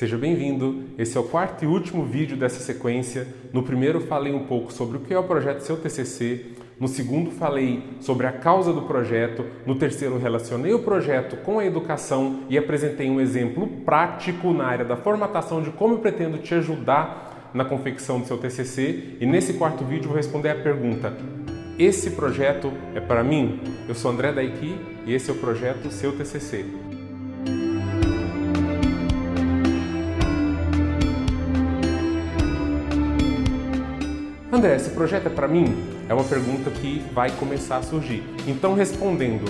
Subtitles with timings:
[0.00, 0.84] Seja bem-vindo.
[0.96, 3.28] Esse é o quarto e último vídeo dessa sequência.
[3.52, 6.52] No primeiro falei um pouco sobre o que é o projeto Seu TCC.
[6.80, 9.44] No segundo falei sobre a causa do projeto.
[9.66, 14.86] No terceiro relacionei o projeto com a educação e apresentei um exemplo prático na área
[14.86, 19.18] da formatação de como eu pretendo te ajudar na confecção do seu TCC.
[19.20, 21.14] E nesse quarto vídeo vou responder a pergunta:
[21.78, 23.60] esse projeto é para mim?
[23.86, 26.89] Eu sou André Daiki e esse é o projeto Seu TCC.
[34.52, 35.76] André, esse projeto é para mim?
[36.08, 38.24] É uma pergunta que vai começar a surgir.
[38.48, 39.44] Então, respondendo,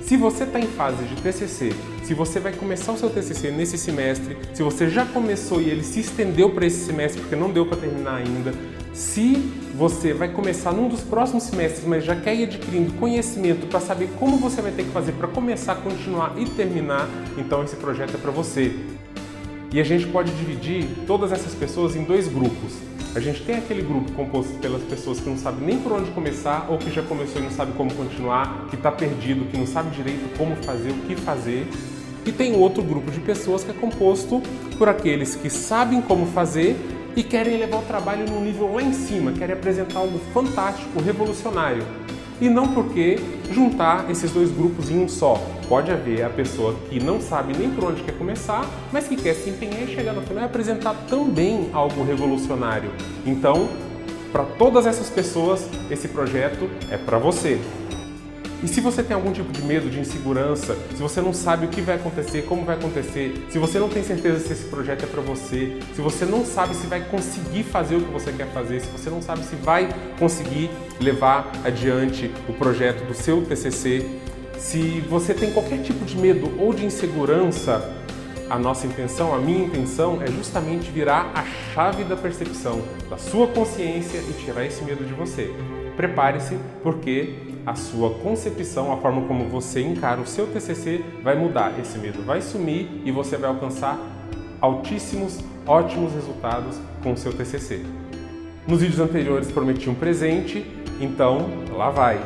[0.00, 3.76] se você está em fase de TCC, se você vai começar o seu TCC nesse
[3.76, 7.66] semestre, se você já começou e ele se estendeu para esse semestre porque não deu
[7.66, 8.54] para terminar ainda,
[8.94, 9.34] se
[9.74, 14.08] você vai começar num dos próximos semestres, mas já quer ir adquirindo conhecimento para saber
[14.18, 18.18] como você vai ter que fazer para começar, continuar e terminar, então esse projeto é
[18.18, 18.74] para você.
[19.70, 22.95] E a gente pode dividir todas essas pessoas em dois grupos.
[23.16, 26.66] A gente tem aquele grupo composto pelas pessoas que não sabem nem por onde começar
[26.68, 29.88] ou que já começou e não sabe como continuar, que está perdido, que não sabe
[29.96, 31.66] direito como fazer, o que fazer.
[32.26, 34.42] E tem outro grupo de pessoas que é composto
[34.76, 36.76] por aqueles que sabem como fazer
[37.16, 41.86] e querem levar o trabalho num nível lá em cima, querem apresentar algo fantástico, revolucionário.
[42.40, 43.18] E não porque
[43.50, 45.40] juntar esses dois grupos em um só.
[45.68, 49.34] Pode haver a pessoa que não sabe nem por onde quer começar, mas que quer
[49.34, 52.90] se empenhar e chegar no final e apresentar também algo revolucionário.
[53.24, 53.68] Então,
[54.32, 57.58] para todas essas pessoas, esse projeto é para você.
[58.62, 61.68] E se você tem algum tipo de medo, de insegurança, se você não sabe o
[61.68, 65.06] que vai acontecer, como vai acontecer, se você não tem certeza se esse projeto é
[65.06, 68.80] para você, se você não sabe se vai conseguir fazer o que você quer fazer,
[68.80, 74.06] se você não sabe se vai conseguir levar adiante o projeto do seu TCC,
[74.58, 77.94] se você tem qualquer tipo de medo ou de insegurança,
[78.48, 83.48] a nossa intenção, a minha intenção é justamente virar a chave da percepção da sua
[83.48, 85.52] consciência e tirar esse medo de você.
[85.96, 91.78] Prepare-se, porque a sua concepção, a forma como você encara o seu TCC vai mudar.
[91.80, 93.98] Esse medo vai sumir e você vai alcançar
[94.60, 97.84] altíssimos, ótimos resultados com o seu TCC.
[98.66, 100.66] Nos vídeos anteriores prometi um presente,
[101.00, 102.20] então lá vai.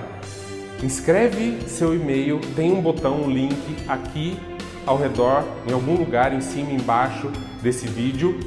[0.83, 4.39] Inscreve seu e-mail, tem um botão, um link aqui
[4.87, 7.31] ao redor, em algum lugar em cima, embaixo
[7.63, 8.39] desse vídeo.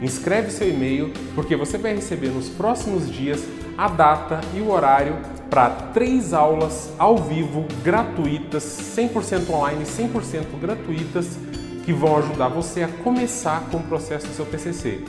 [0.00, 3.44] Inscreve seu e-mail porque você vai receber nos próximos dias
[3.76, 5.16] a data e o horário
[5.50, 11.38] para três aulas ao vivo gratuitas, 100% online, 100% gratuitas,
[11.84, 15.00] que vão ajudar você a começar com o processo do seu TCC.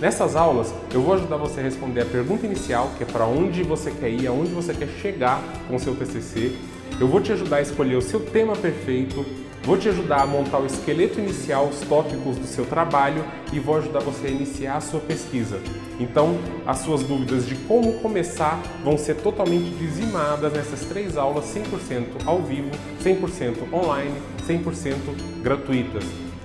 [0.00, 3.64] Nessas aulas, eu vou ajudar você a responder a pergunta inicial, que é para onde
[3.64, 6.52] você quer ir, aonde você quer chegar com o seu TCC.
[7.00, 9.26] Eu vou te ajudar a escolher o seu tema perfeito,
[9.68, 13.76] Vou te ajudar a montar o esqueleto inicial, os tópicos do seu trabalho e vou
[13.76, 15.60] ajudar você a iniciar a sua pesquisa.
[16.00, 22.04] Então, as suas dúvidas de como começar vão ser totalmente dizimadas nessas três aulas 100%
[22.24, 22.70] ao vivo,
[23.04, 24.14] 100% online,
[24.48, 24.94] 100%
[25.42, 26.04] gratuitas.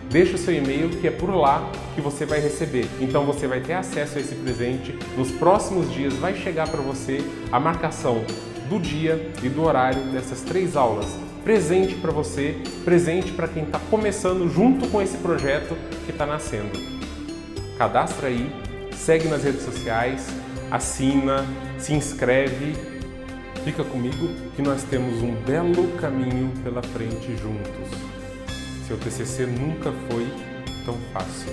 [0.09, 2.89] Deixe o seu e-mail que é por lá que você vai receber.
[2.99, 4.99] Então você vai ter acesso a esse presente.
[5.17, 8.25] Nos próximos dias vai chegar para você a marcação
[8.67, 11.07] do dia e do horário dessas três aulas
[11.43, 12.55] presente para você,
[12.85, 16.71] presente para quem está começando junto com esse projeto que está nascendo.
[17.77, 18.49] Cadastra aí,
[18.95, 20.27] segue nas redes sociais,
[20.71, 21.45] assina,
[21.77, 22.73] se inscreve,
[23.65, 27.89] fica comigo que nós temos um belo caminho pela frente juntos.
[28.87, 30.27] Seu TCC nunca foi
[30.85, 31.51] tão fácil.